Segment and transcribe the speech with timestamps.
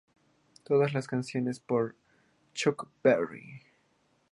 [0.63, 1.95] Todas las canciones por
[2.55, 3.61] Chuck Berry.